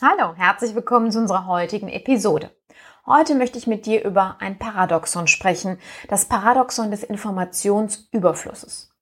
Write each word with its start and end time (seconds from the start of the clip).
Hallo, 0.00 0.34
herzlich 0.36 0.76
willkommen 0.76 1.10
zu 1.10 1.18
unserer 1.18 1.46
heutigen 1.46 1.88
Episode. 1.88 2.52
Heute 3.04 3.34
möchte 3.34 3.58
ich 3.58 3.66
mit 3.66 3.84
dir 3.84 4.04
über 4.04 4.36
ein 4.38 4.56
Paradoxon 4.56 5.26
sprechen, 5.26 5.80
das 6.06 6.26
Paradoxon 6.26 6.92
des 6.92 7.02
Informationsüberflusses. 7.02 8.94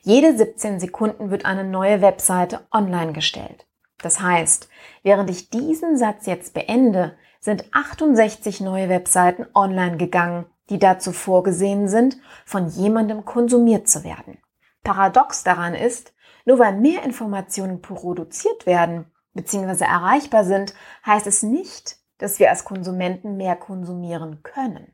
Jede 0.00 0.34
17 0.34 0.80
Sekunden 0.80 1.30
wird 1.30 1.44
eine 1.44 1.64
neue 1.64 2.00
Webseite 2.00 2.66
online 2.72 3.12
gestellt. 3.12 3.66
Das 3.98 4.22
heißt, 4.22 4.70
während 5.02 5.28
ich 5.28 5.50
diesen 5.50 5.98
Satz 5.98 6.24
jetzt 6.24 6.54
beende, 6.54 7.18
sind 7.40 7.66
68 7.74 8.62
neue 8.62 8.88
Webseiten 8.88 9.44
online 9.52 9.98
gegangen, 9.98 10.46
die 10.70 10.78
dazu 10.78 11.12
vorgesehen 11.12 11.88
sind, 11.88 12.16
von 12.46 12.68
jemandem 12.68 13.26
konsumiert 13.26 13.86
zu 13.86 14.02
werden. 14.02 14.38
Paradox 14.82 15.44
daran 15.44 15.74
ist, 15.74 16.14
nur 16.46 16.58
weil 16.58 16.72
mehr 16.72 17.02
Informationen 17.02 17.82
produziert 17.82 18.64
werden, 18.64 19.12
bzw. 19.34 19.84
erreichbar 19.84 20.44
sind, 20.44 20.74
heißt 21.06 21.26
es 21.26 21.42
nicht, 21.42 21.96
dass 22.18 22.38
wir 22.38 22.50
als 22.50 22.64
Konsumenten 22.64 23.36
mehr 23.36 23.56
konsumieren 23.56 24.42
können. 24.42 24.92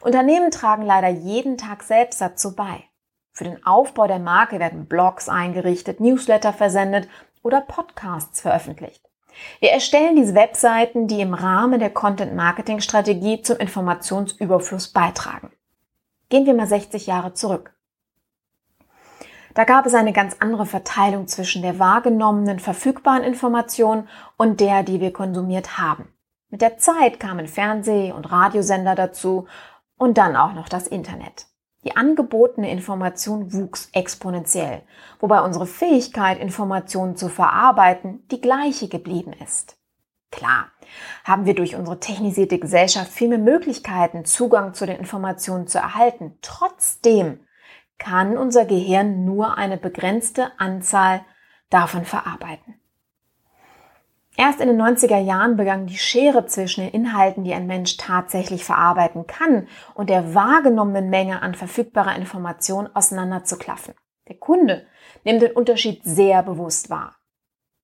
Unternehmen 0.00 0.50
tragen 0.50 0.82
leider 0.82 1.08
jeden 1.08 1.58
Tag 1.58 1.82
selbst 1.82 2.20
dazu 2.20 2.56
bei. 2.56 2.84
Für 3.32 3.44
den 3.44 3.64
Aufbau 3.66 4.06
der 4.06 4.18
Marke 4.18 4.58
werden 4.58 4.86
Blogs 4.86 5.28
eingerichtet, 5.28 6.00
Newsletter 6.00 6.54
versendet 6.54 7.08
oder 7.42 7.60
Podcasts 7.60 8.40
veröffentlicht. 8.40 9.06
Wir 9.60 9.70
erstellen 9.70 10.16
diese 10.16 10.34
Webseiten, 10.34 11.06
die 11.06 11.20
im 11.20 11.34
Rahmen 11.34 11.78
der 11.78 11.90
Content-Marketing-Strategie 11.90 13.42
zum 13.42 13.58
Informationsüberfluss 13.58 14.88
beitragen. 14.88 15.52
Gehen 16.30 16.46
wir 16.46 16.54
mal 16.54 16.66
60 16.66 17.06
Jahre 17.06 17.34
zurück. 17.34 17.75
Da 19.56 19.64
gab 19.64 19.86
es 19.86 19.94
eine 19.94 20.12
ganz 20.12 20.36
andere 20.40 20.66
Verteilung 20.66 21.28
zwischen 21.28 21.62
der 21.62 21.78
wahrgenommenen 21.78 22.58
verfügbaren 22.58 23.22
Information 23.22 24.06
und 24.36 24.60
der, 24.60 24.82
die 24.82 25.00
wir 25.00 25.14
konsumiert 25.14 25.78
haben. 25.78 26.12
Mit 26.50 26.60
der 26.60 26.76
Zeit 26.76 27.18
kamen 27.18 27.48
Fernseh- 27.48 28.12
und 28.12 28.30
Radiosender 28.30 28.94
dazu 28.94 29.46
und 29.96 30.18
dann 30.18 30.36
auch 30.36 30.52
noch 30.52 30.68
das 30.68 30.86
Internet. 30.86 31.46
Die 31.84 31.96
angebotene 31.96 32.70
Information 32.70 33.54
wuchs 33.54 33.88
exponentiell, 33.94 34.82
wobei 35.20 35.40
unsere 35.40 35.66
Fähigkeit, 35.66 36.38
Informationen 36.38 37.16
zu 37.16 37.30
verarbeiten, 37.30 38.26
die 38.30 38.42
gleiche 38.42 38.88
geblieben 38.88 39.32
ist. 39.42 39.78
Klar, 40.30 40.66
haben 41.24 41.46
wir 41.46 41.54
durch 41.54 41.76
unsere 41.76 41.98
technisierte 41.98 42.58
Gesellschaft 42.58 43.10
viel 43.10 43.28
mehr 43.28 43.38
Möglichkeiten, 43.38 44.26
Zugang 44.26 44.74
zu 44.74 44.84
den 44.84 44.98
Informationen 44.98 45.66
zu 45.66 45.78
erhalten. 45.78 46.36
Trotzdem 46.42 47.40
kann 47.98 48.36
unser 48.36 48.64
Gehirn 48.64 49.24
nur 49.24 49.56
eine 49.56 49.76
begrenzte 49.76 50.50
Anzahl 50.58 51.24
davon 51.70 52.04
verarbeiten. 52.04 52.74
Erst 54.36 54.60
in 54.60 54.68
den 54.68 54.80
90er 54.80 55.18
Jahren 55.18 55.56
begann 55.56 55.86
die 55.86 55.96
Schere 55.96 56.44
zwischen 56.46 56.82
den 56.82 56.92
Inhalten, 56.92 57.44
die 57.44 57.54
ein 57.54 57.66
Mensch 57.66 57.96
tatsächlich 57.96 58.64
verarbeiten 58.64 59.26
kann, 59.26 59.66
und 59.94 60.10
der 60.10 60.34
wahrgenommenen 60.34 61.08
Menge 61.08 61.40
an 61.40 61.54
verfügbarer 61.54 62.16
Information 62.16 62.88
auseinanderzuklaffen. 62.94 63.94
Der 64.28 64.36
Kunde 64.36 64.86
nimmt 65.24 65.40
den 65.40 65.52
Unterschied 65.52 66.04
sehr 66.04 66.42
bewusst 66.42 66.90
wahr 66.90 67.16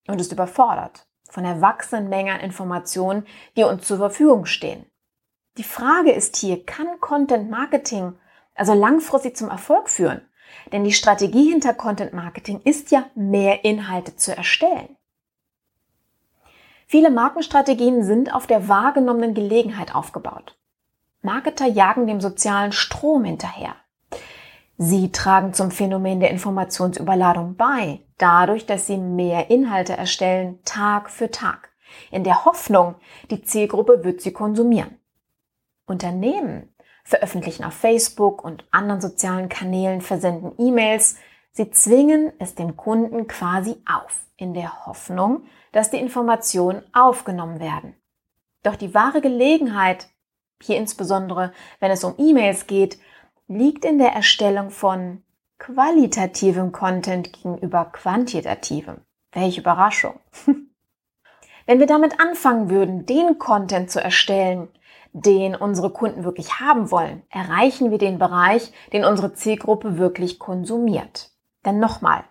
und 0.09 0.21
ist 0.21 0.33
überfordert 0.33 1.06
von 1.31 1.45
der 1.45 1.62
wachsenden 1.62 2.11
Menge 2.11 2.34
an 2.34 2.41
Informationen, 2.41 3.27
die 3.56 3.65
uns 3.65 3.87
zur 3.87 3.97
Verfügung 3.97 4.45
stehen. 4.45 4.84
Die 5.56 5.65
Frage 5.65 6.12
ist 6.12 6.37
hier, 6.37 6.65
kann 6.67 7.01
Content 7.01 7.51
Marketing 7.51 8.15
also 8.55 8.75
langfristig 8.75 9.37
zum 9.37 9.49
Erfolg 9.49 9.89
führen. 9.89 10.23
Denn 10.73 10.85
die 10.85 10.93
Strategie 10.93 11.51
hinter 11.51 11.75
Content 11.75 12.13
Marketing 12.13 12.61
ist 12.65 12.91
ja, 12.91 13.07
mehr 13.15 13.65
Inhalte 13.65 14.17
zu 14.17 14.37
erstellen. 14.37 14.97
Viele 16.87 17.11
Markenstrategien 17.11 18.05
sind 18.05 18.35
auf 18.35 18.47
der 18.47 18.69
wahrgenommenen 18.69 19.35
Gelegenheit 19.35 19.95
aufgebaut. 19.95 20.59
Marketer 21.23 21.67
jagen 21.67 22.07
dem 22.07 22.21
sozialen 22.21 22.73
Strom 22.73 23.25
hinterher. 23.25 23.77
Sie 24.77 25.13
tragen 25.13 25.55
zum 25.55 25.71
Phänomen 25.71 26.21
der 26.21 26.31
Informationsüberladung 26.31 27.57
bei, 27.57 28.01
dadurch, 28.19 28.67
dass 28.67 28.87
sie 28.87 28.97
mehr 28.97 29.49
Inhalte 29.49 29.97
erstellen, 29.97 30.59
Tag 30.65 31.09
für 31.09 31.31
Tag, 31.31 31.71
in 32.11 32.25
der 32.25 32.45
Hoffnung, 32.45 32.97
die 33.31 33.43
Zielgruppe 33.43 34.03
wird 34.05 34.21
sie 34.21 34.33
konsumieren. 34.33 34.99
Unternehmen 35.87 36.72
veröffentlichen 37.05 37.65
auf 37.65 37.75
Facebook 37.75 38.45
und 38.45 38.65
anderen 38.71 39.01
sozialen 39.01 39.49
Kanälen, 39.49 40.01
versenden 40.01 40.53
E-Mails. 40.59 41.17
Sie 41.53 41.71
zwingen 41.71 42.33
es 42.39 42.55
dem 42.55 42.77
Kunden 42.77 43.27
quasi 43.27 43.77
auf, 43.87 44.21
in 44.37 44.55
der 44.55 44.87
Hoffnung, 44.87 45.45
dass 45.73 45.91
die 45.91 45.99
Informationen 45.99 46.83
aufgenommen 46.93 47.61
werden. 47.61 47.95
Doch 48.63 48.77
die 48.77 48.95
wahre 48.95 49.21
Gelegenheit, 49.21 50.09
hier 50.63 50.77
insbesondere 50.77 51.53
wenn 51.81 51.91
es 51.91 52.05
um 52.05 52.15
E-Mails 52.19 52.67
geht, 52.67 52.99
liegt 53.49 53.84
in 53.84 53.99
der 53.99 54.13
Erstellung 54.13 54.71
von 54.71 55.23
qualitativem 55.59 56.73
Content 56.73 57.33
gegenüber 57.33 57.87
quantitativem. 57.87 58.97
Welche 59.33 59.61
Überraschung. 59.61 60.19
wenn 61.67 61.79
wir 61.79 61.87
damit 61.87 62.21
anfangen 62.21 62.71
würden, 62.71 63.07
den 63.07 63.39
Content 63.39 63.91
zu 63.91 64.03
erstellen, 64.03 64.69
den 65.12 65.55
unsere 65.55 65.91
Kunden 65.91 66.25
wirklich 66.25 66.61
haben 66.61 66.91
wollen, 66.91 67.23
erreichen 67.31 67.91
wir 67.91 67.99
den 67.99 68.19
Bereich, 68.19 68.73
den 68.93 69.05
unsere 69.05 69.34
Zielgruppe 69.34 69.99
wirklich 69.99 70.39
konsumiert. 70.39 71.31
Denn 71.65 71.78
nochmal, 71.78 72.25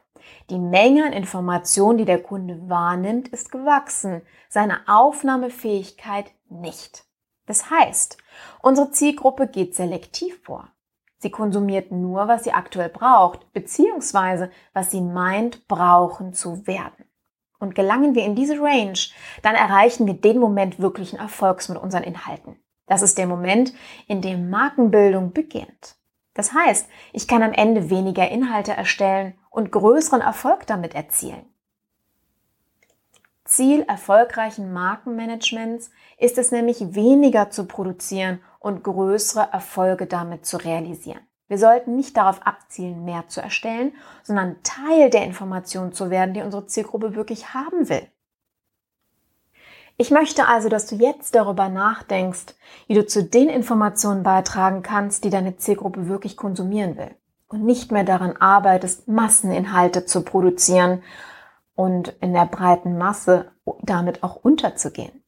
die 0.49 0.59
Menge 0.59 1.05
an 1.05 1.13
Informationen, 1.13 1.97
die 1.97 2.05
der 2.05 2.21
Kunde 2.21 2.69
wahrnimmt, 2.69 3.27
ist 3.29 3.51
gewachsen, 3.51 4.21
seine 4.49 4.79
Aufnahmefähigkeit 4.87 6.31
nicht. 6.49 7.05
Das 7.45 7.69
heißt, 7.69 8.17
unsere 8.61 8.91
Zielgruppe 8.91 9.47
geht 9.47 9.75
selektiv 9.75 10.41
vor. 10.43 10.69
Sie 11.17 11.29
konsumiert 11.29 11.91
nur, 11.91 12.27
was 12.27 12.43
sie 12.43 12.51
aktuell 12.51 12.89
braucht, 12.89 13.53
beziehungsweise 13.53 14.49
was 14.73 14.89
sie 14.89 15.01
meint, 15.01 15.67
brauchen 15.67 16.33
zu 16.33 16.65
werden. 16.65 17.05
Und 17.59 17.75
gelangen 17.75 18.15
wir 18.15 18.25
in 18.25 18.35
diese 18.35 18.59
Range, 18.59 18.97
dann 19.43 19.53
erreichen 19.53 20.07
wir 20.07 20.15
den 20.15 20.39
Moment 20.39 20.79
wirklichen 20.79 21.19
Erfolgs 21.19 21.69
mit 21.69 21.77
unseren 21.77 22.03
Inhalten. 22.03 22.57
Das 22.87 23.01
ist 23.01 23.17
der 23.17 23.27
Moment, 23.27 23.73
in 24.07 24.21
dem 24.21 24.49
Markenbildung 24.49 25.33
beginnt. 25.33 25.95
Das 26.33 26.53
heißt, 26.53 26.87
ich 27.13 27.27
kann 27.27 27.43
am 27.43 27.53
Ende 27.53 27.89
weniger 27.89 28.29
Inhalte 28.29 28.71
erstellen 28.71 29.33
und 29.49 29.71
größeren 29.71 30.21
Erfolg 30.21 30.65
damit 30.67 30.95
erzielen. 30.95 31.45
Ziel 33.43 33.81
erfolgreichen 33.81 34.71
Markenmanagements 34.71 35.91
ist 36.17 36.37
es 36.37 36.51
nämlich 36.51 36.95
weniger 36.95 37.49
zu 37.49 37.65
produzieren 37.65 38.39
und 38.59 38.83
größere 38.83 39.49
Erfolge 39.51 40.05
damit 40.05 40.45
zu 40.45 40.55
realisieren. 40.57 41.19
Wir 41.49 41.57
sollten 41.57 41.97
nicht 41.97 42.15
darauf 42.15 42.47
abzielen, 42.47 43.03
mehr 43.03 43.27
zu 43.27 43.41
erstellen, 43.41 43.93
sondern 44.23 44.63
Teil 44.63 45.09
der 45.09 45.25
Information 45.25 45.91
zu 45.91 46.09
werden, 46.09 46.33
die 46.33 46.41
unsere 46.41 46.65
Zielgruppe 46.65 47.13
wirklich 47.13 47.53
haben 47.53 47.89
will. 47.89 48.07
Ich 50.01 50.09
möchte 50.09 50.47
also, 50.47 50.67
dass 50.67 50.87
du 50.87 50.95
jetzt 50.95 51.35
darüber 51.35 51.69
nachdenkst, 51.69 52.55
wie 52.87 52.95
du 52.95 53.05
zu 53.05 53.23
den 53.23 53.49
Informationen 53.49 54.23
beitragen 54.23 54.81
kannst, 54.81 55.23
die 55.23 55.29
deine 55.29 55.57
Zielgruppe 55.57 56.07
wirklich 56.07 56.37
konsumieren 56.37 56.97
will. 56.97 57.13
Und 57.49 57.63
nicht 57.63 57.91
mehr 57.91 58.03
daran 58.03 58.35
arbeitest, 58.35 59.07
Masseninhalte 59.07 60.07
zu 60.07 60.23
produzieren 60.23 61.03
und 61.75 62.15
in 62.19 62.33
der 62.33 62.47
breiten 62.47 62.97
Masse 62.97 63.51
damit 63.83 64.23
auch 64.23 64.37
unterzugehen. 64.37 65.23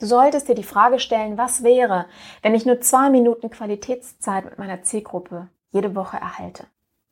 Du 0.00 0.06
solltest 0.06 0.48
dir 0.48 0.56
die 0.56 0.64
Frage 0.64 0.98
stellen, 0.98 1.38
was 1.38 1.62
wäre, 1.62 2.06
wenn 2.42 2.56
ich 2.56 2.66
nur 2.66 2.80
zwei 2.80 3.10
Minuten 3.10 3.50
Qualitätszeit 3.50 4.46
mit 4.46 4.58
meiner 4.58 4.82
Zielgruppe 4.82 5.46
jede 5.70 5.94
Woche 5.94 6.16
erhalte? 6.16 6.64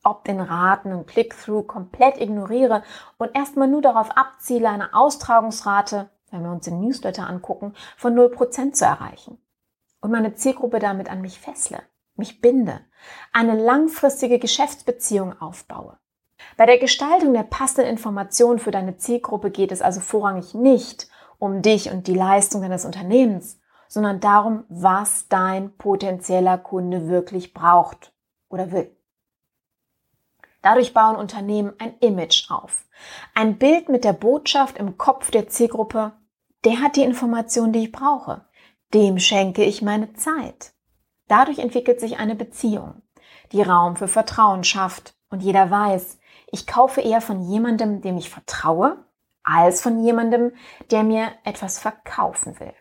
Ob 0.03 0.25
den 0.25 0.41
Raten 0.41 0.91
und 0.91 1.07
Click-Through 1.07 1.67
komplett 1.67 2.19
ignoriere 2.19 2.83
und 3.17 3.33
erstmal 3.33 3.69
nur 3.69 3.81
darauf 3.81 4.09
abziele, 4.17 4.67
eine 4.67 4.93
Austragungsrate 4.93 6.09
wenn 6.31 6.43
wir 6.43 6.51
uns 6.51 6.65
den 6.65 6.79
Newsletter 6.79 7.27
angucken, 7.27 7.73
von 7.95 8.15
0% 8.15 8.73
zu 8.73 8.85
erreichen. 8.85 9.37
Und 10.01 10.11
meine 10.11 10.35
Zielgruppe 10.35 10.79
damit 10.79 11.09
an 11.09 11.21
mich 11.21 11.39
fessle, 11.39 11.81
mich 12.15 12.41
binde, 12.41 12.81
eine 13.33 13.55
langfristige 13.55 14.39
Geschäftsbeziehung 14.39 15.39
aufbaue. 15.41 15.97
Bei 16.55 16.65
der 16.65 16.77
Gestaltung 16.77 17.33
der 17.33 17.43
passenden 17.43 17.89
Informationen 17.89 18.59
für 18.59 18.71
deine 18.71 18.97
Zielgruppe 18.97 19.51
geht 19.51 19.71
es 19.71 19.81
also 19.81 19.99
vorrangig 19.99 20.53
nicht 20.53 21.09
um 21.39 21.61
dich 21.61 21.91
und 21.91 22.07
die 22.07 22.13
Leistung 22.13 22.61
deines 22.61 22.85
Unternehmens, 22.85 23.59
sondern 23.87 24.19
darum, 24.19 24.65
was 24.69 25.27
dein 25.27 25.75
potenzieller 25.77 26.57
Kunde 26.57 27.07
wirklich 27.07 27.53
braucht 27.53 28.13
oder 28.49 28.71
will. 28.71 28.96
Dadurch 30.61 30.93
bauen 30.93 31.15
Unternehmen 31.15 31.73
ein 31.79 31.97
Image 31.99 32.49
auf. 32.49 32.85
Ein 33.35 33.57
Bild 33.57 33.89
mit 33.89 34.03
der 34.03 34.13
Botschaft 34.13 34.77
im 34.77 34.97
Kopf 34.97 35.31
der 35.31 35.47
Zielgruppe, 35.47 36.13
der 36.65 36.81
hat 36.81 36.95
die 36.95 37.03
Information, 37.03 37.71
die 37.71 37.83
ich 37.83 37.91
brauche. 37.91 38.45
Dem 38.93 39.19
schenke 39.19 39.63
ich 39.63 39.81
meine 39.81 40.13
Zeit. 40.13 40.73
Dadurch 41.27 41.59
entwickelt 41.59 41.99
sich 41.99 42.19
eine 42.19 42.35
Beziehung, 42.35 43.01
die 43.51 43.61
Raum 43.61 43.95
für 43.95 44.07
Vertrauen 44.07 44.63
schafft 44.63 45.13
und 45.29 45.43
jeder 45.43 45.69
weiß, 45.69 46.17
ich 46.51 46.65
kaufe 46.65 47.01
eher 47.01 47.21
von 47.21 47.41
jemandem, 47.41 48.01
dem 48.01 48.17
ich 48.17 48.29
vertraue, 48.29 49.05
als 49.43 49.81
von 49.81 50.03
jemandem, 50.03 50.53
der 50.91 51.03
mir 51.03 51.31
etwas 51.43 51.79
verkaufen 51.79 52.59
will. 52.59 52.73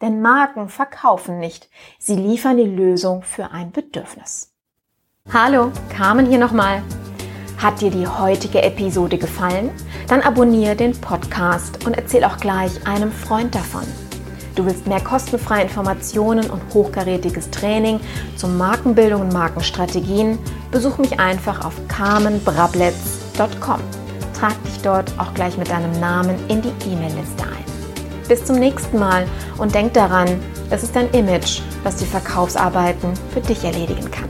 Denn 0.00 0.22
Marken 0.22 0.68
verkaufen 0.68 1.38
nicht, 1.38 1.68
sie 1.98 2.16
liefern 2.16 2.56
die 2.56 2.64
Lösung 2.64 3.22
für 3.22 3.50
ein 3.50 3.70
Bedürfnis. 3.70 4.54
Hallo, 5.32 5.70
Carmen 5.90 6.26
hier 6.26 6.38
nochmal. 6.38 6.82
Hat 7.60 7.82
dir 7.82 7.90
die 7.90 8.06
heutige 8.06 8.62
Episode 8.62 9.18
gefallen? 9.18 9.70
Dann 10.08 10.22
abonniere 10.22 10.74
den 10.74 10.98
Podcast 10.98 11.84
und 11.84 11.92
erzähl 11.92 12.24
auch 12.24 12.38
gleich 12.38 12.86
einem 12.86 13.12
Freund 13.12 13.54
davon. 13.54 13.82
Du 14.54 14.64
willst 14.64 14.86
mehr 14.86 15.02
kostenfreie 15.02 15.64
Informationen 15.64 16.48
und 16.48 16.62
hochkarätiges 16.72 17.50
Training 17.50 18.00
zur 18.36 18.48
Markenbildung 18.48 19.20
und 19.20 19.34
Markenstrategien? 19.34 20.38
Besuch 20.70 20.96
mich 20.96 21.20
einfach 21.20 21.62
auf 21.62 21.74
carmenbrabletz.com. 21.88 23.80
Trag 24.38 24.64
dich 24.64 24.80
dort 24.82 25.12
auch 25.18 25.34
gleich 25.34 25.58
mit 25.58 25.68
deinem 25.68 25.92
Namen 26.00 26.36
in 26.48 26.62
die 26.62 26.72
E-Mail-Liste 26.90 27.42
ein. 27.42 27.64
Bis 28.26 28.42
zum 28.42 28.56
nächsten 28.56 28.98
Mal 28.98 29.26
und 29.58 29.74
denk 29.74 29.92
daran, 29.92 30.28
es 30.70 30.82
ist 30.82 30.96
dein 30.96 31.10
Image, 31.10 31.60
das 31.84 31.96
die 31.96 32.06
Verkaufsarbeiten 32.06 33.12
für 33.34 33.42
dich 33.42 33.62
erledigen 33.64 34.10
kann. 34.10 34.29